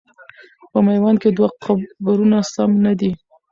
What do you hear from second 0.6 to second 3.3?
په میوند کې دوه قبرونه سم نه دي.